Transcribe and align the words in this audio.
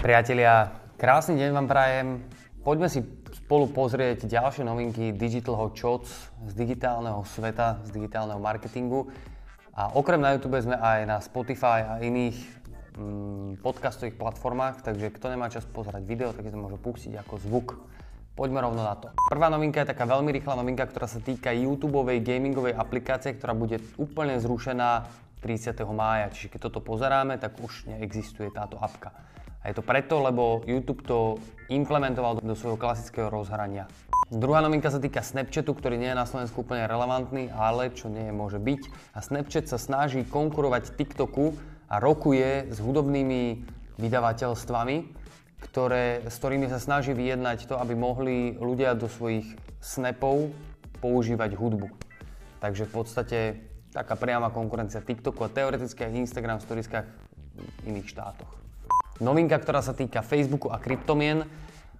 Priatelia, 0.00 0.72
krásny 0.96 1.36
deň 1.36 1.50
vám 1.60 1.68
prajem. 1.68 2.24
Poďme 2.64 2.88
si 2.88 3.04
spolu 3.36 3.68
pozrieť 3.68 4.24
ďalšie 4.24 4.64
novinky 4.64 5.12
Digital 5.12 5.60
Hot 5.60 5.76
Shots 5.76 6.32
z 6.40 6.56
digitálneho 6.56 7.20
sveta, 7.28 7.84
z 7.84 8.00
digitálneho 8.00 8.40
marketingu. 8.40 9.12
A 9.76 9.92
okrem 9.92 10.16
na 10.16 10.32
YouTube 10.32 10.56
sme 10.56 10.80
aj 10.80 11.04
na 11.04 11.20
Spotify 11.20 11.84
a 11.84 11.92
iných 12.00 12.32
mm, 12.96 13.60
podcastových 13.60 14.16
platformách, 14.16 14.80
takže 14.80 15.12
kto 15.12 15.36
nemá 15.36 15.52
čas 15.52 15.68
pozerať 15.68 16.00
video, 16.08 16.32
tak 16.32 16.48
to 16.48 16.56
môže 16.56 16.80
pustiť 16.80 17.20
ako 17.20 17.36
zvuk. 17.36 17.76
Poďme 18.32 18.64
rovno 18.64 18.80
na 18.80 18.96
to. 18.96 19.12
Prvá 19.28 19.52
novinka 19.52 19.84
je 19.84 19.92
taká 19.92 20.08
veľmi 20.08 20.32
rýchla 20.32 20.64
novinka, 20.64 20.88
ktorá 20.88 21.12
sa 21.12 21.20
týka 21.20 21.52
YouTube 21.52 22.00
gamingovej 22.24 22.72
aplikácie, 22.72 23.36
ktorá 23.36 23.52
bude 23.52 23.76
úplne 24.00 24.40
zrušená 24.40 25.12
30. 25.44 25.76
mája. 25.92 26.32
Čiže 26.32 26.56
keď 26.56 26.60
toto 26.72 26.80
pozeráme, 26.80 27.36
tak 27.36 27.60
už 27.60 27.84
neexistuje 27.84 28.48
táto 28.48 28.80
apka. 28.80 29.12
A 29.60 29.68
je 29.68 29.76
to 29.76 29.84
preto, 29.84 30.24
lebo 30.24 30.64
YouTube 30.64 31.04
to 31.04 31.36
implementoval 31.68 32.40
do 32.40 32.56
svojho 32.56 32.80
klasického 32.80 33.28
rozhrania. 33.28 33.84
Druhá 34.30 34.62
novinka 34.62 34.88
sa 34.88 35.02
týka 35.02 35.20
Snapchatu, 35.20 35.74
ktorý 35.74 35.98
nie 35.98 36.08
je 36.14 36.20
na 36.20 36.24
Slovensku 36.24 36.62
úplne 36.62 36.86
relevantný, 36.86 37.50
ale 37.50 37.90
čo 37.90 38.06
nie 38.06 38.30
je, 38.30 38.32
môže 38.32 38.62
byť. 38.62 38.82
A 39.12 39.18
Snapchat 39.20 39.66
sa 39.66 39.76
snaží 39.76 40.22
konkurovať 40.22 40.94
TikToku 40.94 41.52
a 41.90 41.98
rokuje 41.98 42.70
s 42.70 42.78
hudobnými 42.78 43.66
vydavateľstvami, 43.98 44.96
ktoré, 45.66 46.24
s 46.24 46.34
ktorými 46.38 46.70
sa 46.70 46.78
snaží 46.78 47.10
vyjednať 47.10 47.68
to, 47.68 47.74
aby 47.76 47.98
mohli 47.98 48.54
ľudia 48.54 48.94
do 48.94 49.10
svojich 49.10 49.50
snapov 49.82 50.54
používať 51.02 51.58
hudbu. 51.58 51.90
Takže 52.62 52.86
v 52.86 52.92
podstate 52.92 53.38
taká 53.90 54.14
priama 54.14 54.54
konkurencia 54.54 55.02
TikToku 55.02 55.42
a 55.42 55.50
teoreticky 55.50 56.06
aj 56.06 56.16
Instagram 56.16 56.62
v 56.62 56.66
storieskách 56.70 57.06
v 57.10 57.82
iných 57.90 58.08
štátoch. 58.08 58.59
Novinka, 59.20 59.60
ktorá 59.60 59.84
sa 59.84 59.92
týka 59.92 60.24
Facebooku 60.24 60.72
a 60.72 60.80
kryptomien. 60.80 61.44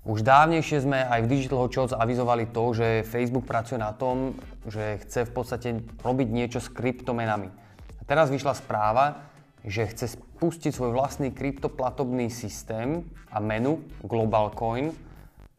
Už 0.09 0.25
dávnejšie 0.25 0.89
sme 0.89 1.05
aj 1.05 1.29
v 1.29 1.31
Digital 1.37 1.61
Hot 1.61 1.93
avizovali 1.93 2.49
to, 2.49 2.73
že 2.73 3.05
Facebook 3.05 3.45
pracuje 3.45 3.77
na 3.77 3.93
tom, 3.93 4.41
že 4.65 5.05
chce 5.05 5.29
v 5.29 5.33
podstate 5.37 5.69
robiť 6.01 6.29
niečo 6.33 6.65
s 6.65 6.73
kryptomenami. 6.73 7.53
A 8.01 8.03
teraz 8.09 8.33
vyšla 8.33 8.57
správa, 8.57 9.29
že 9.61 9.85
chce 9.93 10.17
spustiť 10.17 10.73
svoj 10.73 10.97
vlastný 10.97 11.29
kryptoplatobný 11.37 12.33
systém 12.33 13.05
a 13.29 13.37
menu 13.37 13.84
Global 14.01 14.57
Coin 14.57 14.89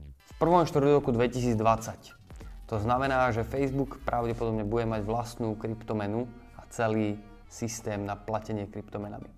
v 0.02 0.32
prvom 0.42 0.66
roku 0.66 1.14
2020. 1.14 1.54
To 2.74 2.76
znamená, 2.82 3.30
že 3.30 3.46
Facebook 3.46 4.02
pravdepodobne 4.02 4.66
bude 4.66 4.90
mať 4.90 5.06
vlastnú 5.06 5.54
kryptomenu 5.54 6.26
a 6.58 6.66
celý 6.74 7.22
systém 7.46 8.02
na 8.02 8.18
platenie 8.18 8.66
kryptomenami. 8.66 9.30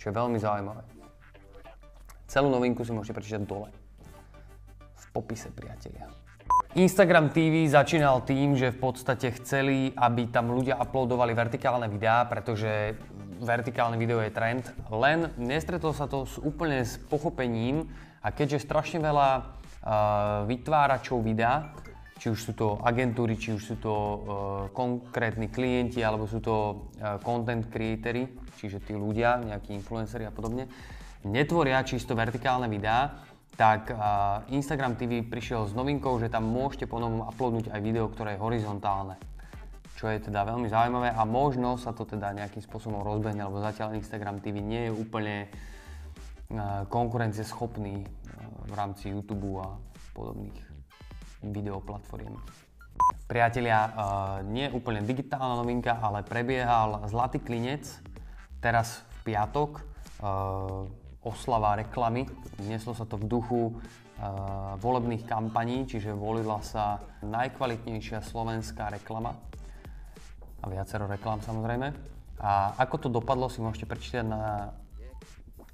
Čo 0.00 0.08
je 0.08 0.16
veľmi 0.16 0.40
zaujímavé. 0.40 0.97
Celú 2.28 2.52
novinku 2.52 2.84
si 2.84 2.92
môžete 2.92 3.16
prečítať 3.16 3.42
dole. 3.48 3.72
V 5.00 5.04
popise, 5.16 5.48
priatelia. 5.48 6.12
Instagram 6.76 7.32
TV 7.32 7.64
začínal 7.64 8.20
tým, 8.28 8.52
že 8.52 8.68
v 8.68 8.84
podstate 8.84 9.32
chceli, 9.40 9.96
aby 9.96 10.28
tam 10.28 10.52
ľudia 10.52 10.76
uploadovali 10.76 11.32
vertikálne 11.32 11.88
videá, 11.88 12.28
pretože 12.28 13.00
vertikálne 13.40 13.96
video 13.96 14.20
je 14.20 14.28
trend, 14.28 14.68
len 14.92 15.32
nestretol 15.40 15.96
sa 15.96 16.04
to 16.04 16.28
s 16.28 16.36
úplne 16.36 16.84
s 16.84 17.00
pochopením 17.08 17.88
a 18.20 18.28
keďže 18.28 18.68
strašne 18.68 19.00
veľa 19.00 19.28
uh, 19.40 19.44
vytváračov 20.44 21.24
videa, 21.24 21.72
či 22.20 22.28
už 22.28 22.38
sú 22.44 22.52
to 22.52 22.76
agentúry, 22.84 23.40
či 23.40 23.56
už 23.56 23.62
sú 23.64 23.76
to 23.80 23.94
uh, 23.94 24.16
konkrétni 24.76 25.48
klienti, 25.48 26.04
alebo 26.04 26.28
sú 26.28 26.44
to 26.44 26.54
uh, 27.00 27.16
content 27.24 27.72
creatory, 27.72 28.28
čiže 28.60 28.84
tí 28.84 28.92
ľudia, 28.92 29.40
nejakí 29.40 29.72
influenceri 29.72 30.28
a 30.28 30.34
podobne, 30.34 30.68
netvoria 31.26 31.82
čisto 31.82 32.14
vertikálne 32.14 32.70
videá, 32.70 33.24
tak 33.58 33.90
Instagram 34.54 34.94
TV 34.94 35.26
prišiel 35.26 35.66
s 35.66 35.74
novinkou, 35.74 36.14
že 36.22 36.30
tam 36.30 36.46
môžete 36.46 36.86
ponovom 36.86 37.26
uploadnúť 37.26 37.74
aj 37.74 37.80
video, 37.82 38.06
ktoré 38.06 38.38
je 38.38 38.42
horizontálne. 38.42 39.18
Čo 39.98 40.14
je 40.14 40.22
teda 40.30 40.46
veľmi 40.46 40.70
zaujímavé 40.70 41.10
a 41.10 41.26
možno 41.26 41.74
sa 41.74 41.90
to 41.90 42.06
teda 42.06 42.30
nejakým 42.30 42.62
spôsobom 42.62 43.02
rozbehne, 43.02 43.42
lebo 43.42 43.58
zatiaľ 43.58 43.98
Instagram 43.98 44.38
TV 44.38 44.62
nie 44.62 44.86
je 44.86 44.92
úplne 44.94 45.50
konkurencieschopný 46.86 48.06
v 48.70 48.72
rámci 48.78 49.10
YouTube 49.10 49.58
a 49.58 49.74
podobných 50.14 50.54
videoplatform. 51.42 52.38
Priatelia, 53.26 53.90
nie 54.46 54.70
úplne 54.70 55.02
digitálna 55.02 55.58
novinka, 55.58 55.98
ale 55.98 56.22
prebiehal 56.22 57.10
Zlatý 57.10 57.42
klinec 57.42 57.90
teraz 58.62 59.02
v 59.18 59.34
piatok 59.34 59.82
oslava 61.22 61.78
reklamy. 61.78 62.26
Neslo 62.66 62.94
sa 62.94 63.04
to 63.04 63.18
v 63.18 63.26
duchu 63.26 63.60
uh, 63.70 64.78
volebných 64.78 65.26
kampaní, 65.26 65.86
čiže 65.86 66.14
volila 66.14 66.62
sa 66.62 67.02
najkvalitnejšia 67.26 68.22
slovenská 68.22 68.94
reklama 68.94 69.34
a 70.62 70.66
viacero 70.66 71.06
reklám 71.06 71.42
samozrejme. 71.42 71.94
A 72.38 72.74
ako 72.78 72.96
to 73.02 73.08
dopadlo 73.10 73.50
si 73.50 73.58
môžete 73.58 73.90
prečítať 73.90 74.22
na 74.22 74.70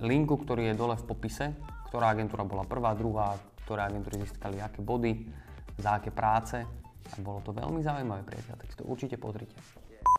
linku, 0.01 0.41
ktorý 0.41 0.73
je 0.73 0.81
dole 0.81 0.97
v 0.97 1.05
popise, 1.05 1.53
ktorá 1.93 2.17
agentúra 2.17 2.45
bola 2.45 2.65
prvá, 2.65 2.97
druhá, 2.97 3.37
ktoré 3.65 3.85
agentúry 3.85 4.25
získali 4.25 4.61
aké 4.61 4.81
body, 4.81 5.29
za 5.77 6.01
aké 6.01 6.09
práce. 6.09 6.57
A 7.05 7.15
bolo 7.21 7.45
to 7.45 7.53
veľmi 7.53 7.85
zaujímavé, 7.85 8.25
priateľ, 8.25 8.55
tak 8.57 8.69
si 8.73 8.77
to 8.81 8.89
určite 8.89 9.21
pozrite. 9.21 9.53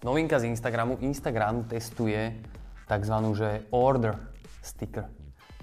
Novinka 0.06 0.38
z 0.38 0.54
Instagramu. 0.54 1.02
Instagram 1.02 1.66
testuje 1.66 2.38
tzv. 2.86 3.16
že 3.34 3.66
order 3.74 4.35
sticker. 4.66 5.06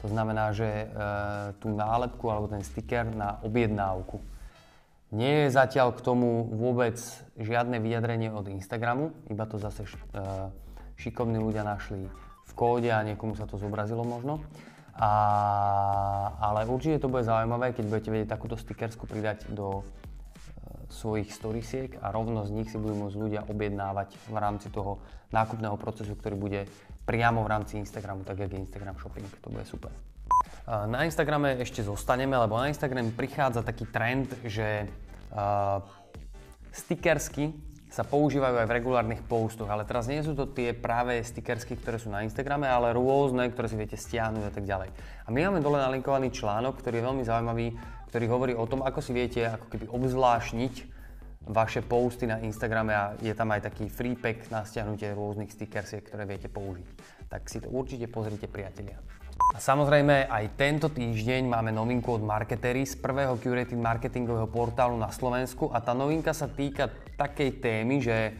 To 0.02 0.10
znamená, 0.10 0.50
že 0.54 0.66
e, 0.66 0.86
tú 1.62 1.70
nálepku 1.70 2.26
alebo 2.30 2.50
ten 2.50 2.62
sticker 2.62 3.06
na 3.06 3.38
objednávku. 3.42 4.18
Nie 5.12 5.46
je 5.46 5.54
zatiaľ 5.54 5.92
k 5.92 6.00
tomu 6.00 6.48
vôbec 6.48 6.96
žiadne 7.36 7.78
vyjadrenie 7.78 8.32
od 8.32 8.48
Instagramu, 8.48 9.12
iba 9.28 9.44
to 9.44 9.60
zase 9.60 9.84
š, 9.84 9.94
e, 9.94 10.24
šikovní 10.98 11.38
ľudia 11.38 11.62
našli 11.62 12.08
v 12.48 12.52
kóde 12.54 12.90
a 12.90 13.04
niekomu 13.06 13.38
sa 13.38 13.46
to 13.46 13.60
zobrazilo 13.60 14.02
možno. 14.02 14.42
A, 14.92 15.12
ale 16.36 16.68
určite 16.68 17.00
to 17.00 17.08
bude 17.08 17.24
zaujímavé, 17.24 17.72
keď 17.72 17.84
budete 17.88 18.10
vedieť 18.12 18.28
takúto 18.28 18.60
stickersku 18.60 19.08
pridať 19.08 19.48
do 19.48 19.86
svojich 20.92 21.32
storiesiek 21.32 21.96
a 22.04 22.12
rovno 22.12 22.44
z 22.44 22.52
nich 22.52 22.68
si 22.68 22.76
budú 22.76 23.08
môcť 23.08 23.16
ľudia 23.16 23.40
objednávať 23.48 24.12
v 24.28 24.36
rámci 24.36 24.68
toho 24.68 25.00
nákupného 25.32 25.80
procesu, 25.80 26.12
ktorý 26.12 26.36
bude 26.36 26.60
priamo 27.08 27.40
v 27.40 27.48
rámci 27.48 27.80
Instagramu, 27.80 28.22
tak 28.28 28.44
jak 28.44 28.52
je 28.52 28.60
Instagram 28.60 29.00
Shopping. 29.00 29.26
To 29.40 29.48
bude 29.48 29.64
super. 29.64 29.90
Na 30.68 31.02
Instagrame 31.02 31.58
ešte 31.58 31.82
zostaneme, 31.82 32.36
lebo 32.38 32.54
na 32.54 32.70
Instagrame 32.70 33.10
prichádza 33.10 33.66
taký 33.66 33.88
trend, 33.90 34.30
že 34.46 34.86
uh, 35.34 35.82
stickersky 36.70 37.71
sa 37.92 38.08
používajú 38.08 38.56
aj 38.56 38.66
v 38.72 38.76
regulárnych 38.80 39.22
postoch, 39.28 39.68
ale 39.68 39.84
teraz 39.84 40.08
nie 40.08 40.24
sú 40.24 40.32
to 40.32 40.48
tie 40.48 40.72
práve 40.72 41.20
stickersky, 41.20 41.76
ktoré 41.76 42.00
sú 42.00 42.08
na 42.08 42.24
Instagrame, 42.24 42.64
ale 42.64 42.96
rôzne, 42.96 43.52
ktoré 43.52 43.68
si 43.68 43.76
viete 43.76 44.00
stiahnuť 44.00 44.48
a 44.48 44.52
tak 44.56 44.64
ďalej. 44.64 44.88
A 45.22 45.28
my 45.28 45.52
máme 45.52 45.60
dole 45.60 45.76
nalinkovaný 45.76 46.32
článok, 46.32 46.80
ktorý 46.80 47.04
je 47.04 47.06
veľmi 47.12 47.24
zaujímavý, 47.28 47.66
ktorý 48.08 48.24
hovorí 48.32 48.52
o 48.56 48.64
tom, 48.64 48.80
ako 48.80 49.04
si 49.04 49.12
viete 49.12 49.44
ako 49.44 49.68
keby 49.68 49.92
obzvlášniť 49.92 50.74
vaše 51.52 51.84
posty 51.84 52.24
na 52.24 52.40
Instagrame 52.40 52.96
a 52.96 53.12
je 53.20 53.34
tam 53.36 53.52
aj 53.52 53.68
taký 53.68 53.92
free 53.92 54.16
pack 54.16 54.48
na 54.48 54.64
stiahnutie 54.64 55.12
rôznych 55.12 55.52
stickersiek, 55.52 56.00
ktoré 56.08 56.24
viete 56.24 56.48
použiť. 56.48 56.88
Tak 57.28 57.44
si 57.44 57.60
to 57.60 57.68
určite 57.68 58.08
pozrite 58.08 58.48
priatelia. 58.48 58.96
A 59.52 59.60
samozrejme 59.60 60.32
aj 60.32 60.56
tento 60.56 60.88
týždeň 60.88 61.44
máme 61.44 61.74
novinku 61.74 62.16
od 62.16 62.24
Marketery 62.24 62.88
z 62.88 62.96
prvého 62.96 63.36
curated 63.36 63.76
marketingového 63.76 64.48
portálu 64.48 64.96
na 64.96 65.12
Slovensku 65.12 65.68
a 65.74 65.82
tá 65.82 65.92
novinka 65.92 66.32
sa 66.32 66.48
týka 66.48 66.88
takej 67.16 67.50
témy, 67.60 68.02
že 68.02 68.32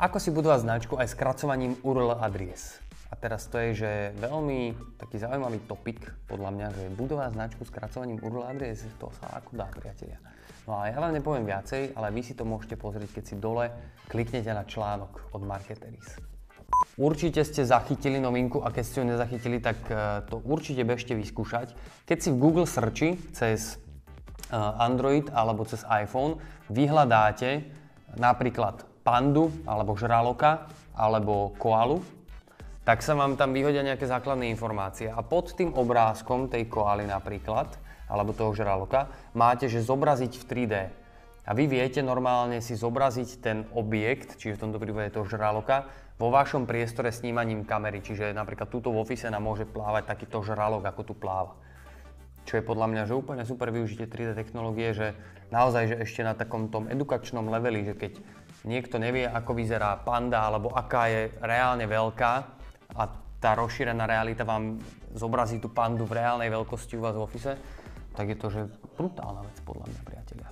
ako 0.00 0.16
si 0.16 0.32
budovať 0.32 0.64
značku 0.64 0.96
aj 0.96 1.12
skracovaním 1.12 1.76
URL 1.84 2.16
adries. 2.16 2.80
A 3.10 3.18
teraz 3.18 3.50
to 3.50 3.58
je, 3.58 3.84
že 3.84 3.90
veľmi 4.22 4.72
taký 4.96 5.18
zaujímavý 5.18 5.60
topik 5.66 5.98
podľa 6.30 6.50
mňa, 6.54 6.66
že 6.72 6.84
budovať 6.94 7.34
značku 7.34 7.62
skracovaním 7.66 8.22
URL 8.22 8.46
adries, 8.48 8.86
to 8.96 9.10
sa 9.20 9.42
ako 9.42 9.60
dá, 9.60 9.66
priatelia. 9.68 10.16
No 10.64 10.78
a 10.78 10.88
ja 10.88 10.96
vám 11.02 11.12
nepoviem 11.12 11.44
viacej, 11.44 11.98
ale 11.98 12.14
vy 12.14 12.22
si 12.22 12.38
to 12.38 12.46
môžete 12.46 12.78
pozrieť, 12.78 13.10
keď 13.18 13.24
si 13.26 13.34
dole 13.36 13.74
kliknete 14.06 14.54
na 14.54 14.62
článok 14.62 15.34
od 15.34 15.42
Marketeris. 15.42 16.30
Určite 16.94 17.42
ste 17.42 17.66
zachytili 17.66 18.22
novinku 18.22 18.62
a 18.62 18.70
keď 18.70 18.84
ste 18.86 18.98
ju 19.02 19.06
nezachytili, 19.08 19.58
tak 19.58 19.78
e, 19.88 20.22
to 20.28 20.38
určite 20.44 20.84
bežte 20.86 21.12
vyskúšať. 21.16 21.74
Keď 22.06 22.18
si 22.20 22.28
v 22.30 22.40
Google 22.40 22.68
searchi 22.68 23.18
cez 23.34 23.80
Android 24.54 25.30
alebo 25.30 25.62
cez 25.64 25.86
iPhone 25.88 26.38
vyhľadáte 26.68 27.64
napríklad 28.18 28.82
pandu 29.06 29.50
alebo 29.64 29.96
žraloka 29.96 30.66
alebo 30.94 31.54
koalu, 31.56 32.02
tak 32.84 33.06
sa 33.06 33.14
vám 33.14 33.38
tam 33.38 33.54
vyhodia 33.54 33.86
nejaké 33.86 34.04
základné 34.04 34.50
informácie. 34.50 35.08
A 35.08 35.22
pod 35.22 35.54
tým 35.54 35.70
obrázkom 35.72 36.50
tej 36.50 36.66
koaly 36.66 37.06
napríklad 37.06 37.70
alebo 38.10 38.34
toho 38.34 38.50
žraloka, 38.50 39.06
máte, 39.38 39.70
že 39.70 39.86
zobraziť 39.86 40.32
v 40.42 40.44
3D. 40.44 40.74
A 41.46 41.50
vy 41.54 41.70
viete 41.70 42.02
normálne 42.02 42.58
si 42.58 42.74
zobraziť 42.74 43.30
ten 43.38 43.62
objekt, 43.72 44.36
čiže 44.36 44.58
v 44.58 44.62
tomto 44.66 44.82
prípade 44.82 45.14
to 45.14 45.22
žraloka, 45.24 45.86
vo 46.20 46.28
vašom 46.28 46.68
priestore 46.68 47.08
snímaním 47.14 47.64
kamery. 47.64 48.04
Čiže 48.04 48.36
napríklad 48.36 48.68
túto 48.68 48.92
v 48.92 49.00
office 49.00 49.30
nám 49.32 49.40
môže 49.40 49.64
plávať 49.64 50.04
takýto 50.10 50.44
žralok, 50.44 50.84
ako 50.84 51.02
tu 51.06 51.14
pláva. 51.16 51.56
Čo 52.50 52.58
je 52.58 52.66
podľa 52.66 52.90
mňa 52.90 53.02
že 53.06 53.14
úplne 53.14 53.46
super 53.46 53.70
využitie 53.70 54.10
3D 54.10 54.34
technológie, 54.34 54.90
že 54.90 55.14
naozaj 55.54 55.94
že 55.94 55.96
ešte 56.02 56.26
na 56.26 56.34
takom 56.34 56.66
tom 56.66 56.90
edukačnom 56.90 57.46
leveli, 57.46 57.86
že 57.86 57.94
keď 57.94 58.18
niekto 58.66 58.98
nevie, 58.98 59.22
ako 59.22 59.54
vyzerá 59.54 59.94
panda 60.02 60.50
alebo 60.50 60.74
aká 60.74 61.06
je 61.06 61.30
reálne 61.38 61.86
veľká 61.86 62.32
a 62.98 63.02
tá 63.38 63.54
rozšírená 63.54 64.02
realita 64.02 64.42
vám 64.42 64.82
zobrazí 65.14 65.62
tú 65.62 65.70
pandu 65.70 66.02
v 66.10 66.18
reálnej 66.18 66.50
veľkosti 66.50 66.98
u 66.98 67.06
vás 67.06 67.14
v 67.14 67.22
office, 67.22 67.54
tak 68.18 68.26
je 68.26 68.34
to 68.34 68.50
že 68.50 68.66
brutálna 68.98 69.46
vec 69.46 69.56
podľa 69.62 69.86
mňa, 69.86 70.00
priatelia. 70.02 70.50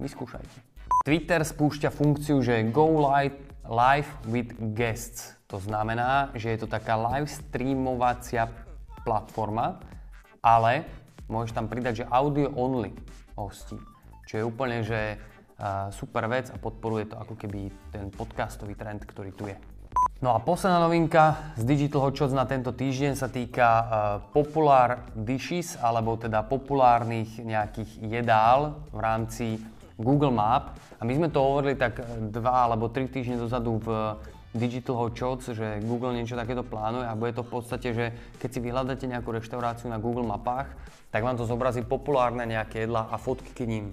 Vyskúšajte. 0.00 0.56
Twitter 1.04 1.44
spúšťa 1.44 1.92
funkciu, 1.92 2.40
že 2.40 2.64
Go 2.72 2.96
live 2.96 4.10
with 4.24 4.56
guests. 4.72 5.36
To 5.52 5.60
znamená, 5.60 6.32
že 6.32 6.56
je 6.56 6.64
to 6.64 6.68
taká 6.72 6.96
live 6.96 7.28
streamovacia 7.28 8.48
platforma, 9.04 9.78
ale 10.46 10.86
môžeš 11.26 11.58
tam 11.58 11.66
pridať, 11.66 12.06
že 12.06 12.10
audio 12.14 12.54
only 12.54 12.94
hostí. 13.34 13.74
Čo 14.30 14.34
je 14.38 14.44
úplne, 14.46 14.86
že 14.86 15.18
uh, 15.58 15.90
super 15.90 16.30
vec 16.30 16.54
a 16.54 16.56
podporuje 16.62 17.10
to 17.10 17.18
ako 17.18 17.34
keby 17.34 17.74
ten 17.90 18.14
podcastový 18.14 18.78
trend, 18.78 19.02
ktorý 19.02 19.34
tu 19.34 19.50
je. 19.50 19.58
No 20.22 20.32
a 20.32 20.38
posledná 20.38 20.80
novinka 20.80 21.52
z 21.58 21.66
Digital 21.66 22.06
Hotshots 22.06 22.32
na 22.32 22.46
tento 22.46 22.70
týždeň 22.70 23.12
sa 23.18 23.26
týka 23.26 23.68
uh, 23.68 23.86
Popular 24.30 25.10
Dishes, 25.18 25.74
alebo 25.82 26.14
teda 26.14 26.46
populárnych 26.46 27.42
nejakých 27.42 28.06
jedál 28.06 28.80
v 28.94 28.98
rámci 29.02 29.46
Google 29.98 30.32
Map. 30.32 30.78
A 30.96 31.02
my 31.04 31.12
sme 31.12 31.28
to 31.28 31.42
hovorili 31.42 31.74
tak 31.76 32.00
dva 32.32 32.70
alebo 32.70 32.88
tri 32.88 33.10
týždne 33.10 33.36
dozadu 33.36 33.82
v 33.82 33.88
Digital 34.56 34.96
Hotshots, 34.96 35.52
že 35.52 35.84
Google 35.84 36.16
niečo 36.16 36.34
takéto 36.34 36.64
plánuje 36.64 37.06
a 37.06 37.14
bude 37.14 37.36
to 37.36 37.44
v 37.44 37.52
podstate, 37.60 37.88
že 37.92 38.06
keď 38.40 38.48
si 38.50 38.60
vyhľadáte 38.64 39.04
nejakú 39.04 39.30
reštauráciu 39.30 39.92
na 39.92 40.00
Google 40.00 40.24
mapách, 40.24 40.72
tak 41.12 41.22
vám 41.22 41.36
to 41.36 41.44
zobrazí 41.44 41.84
populárne 41.84 42.48
nejaké 42.48 42.88
jedlá 42.88 43.06
a 43.12 43.20
fotky 43.20 43.52
k 43.52 43.68
ním. 43.68 43.92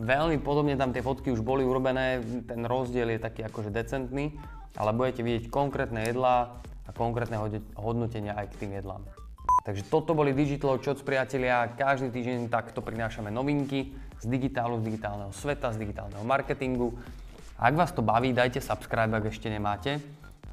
Veľmi 0.00 0.40
podobne 0.40 0.80
tam 0.80 0.96
tie 0.96 1.04
fotky 1.04 1.28
už 1.28 1.44
boli 1.44 1.60
urobené, 1.60 2.24
ten 2.48 2.64
rozdiel 2.64 3.12
je 3.14 3.20
taký 3.20 3.44
akože 3.44 3.68
decentný, 3.68 4.32
ale 4.80 4.96
budete 4.96 5.20
vidieť 5.20 5.52
konkrétne 5.52 6.08
jedlá 6.08 6.56
a 6.88 6.90
konkrétne 6.96 7.36
hodnotenia 7.76 8.32
aj 8.34 8.56
k 8.56 8.58
tým 8.64 8.80
jedlám. 8.80 9.04
Takže 9.60 9.84
toto 9.92 10.16
boli 10.16 10.32
Digital 10.32 10.80
Shots, 10.80 11.04
priatelia. 11.04 11.68
Každý 11.76 12.08
týždeň 12.08 12.48
takto 12.48 12.80
prinášame 12.80 13.28
novinky 13.28 13.92
z 14.16 14.24
digitálu, 14.24 14.80
z 14.80 14.88
digitálneho 14.88 15.32
sveta, 15.36 15.76
z 15.76 15.84
digitálneho 15.84 16.24
marketingu. 16.24 16.96
Ak 17.60 17.76
vás 17.76 17.92
to 17.92 18.00
baví, 18.00 18.32
dajte 18.32 18.56
subscribe, 18.56 19.12
ak 19.12 19.28
ešte 19.28 19.52
nemáte. 19.52 20.00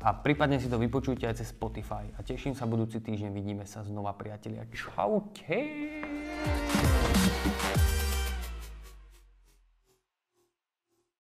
A 0.03 0.11
prípadne 0.11 0.59
si 0.59 0.67
to 0.67 0.75
vypočujte 0.75 1.23
aj 1.23 1.39
cez 1.39 1.55
Spotify. 1.55 2.03
A 2.03 2.21
teším 2.21 2.51
sa 2.51 2.67
budúci 2.67 2.99
týždeň, 2.99 3.31
vidíme 3.31 3.63
sa 3.63 3.79
znova 3.87 4.11
priatelia. 4.11 4.67
Čaute! 4.75 5.55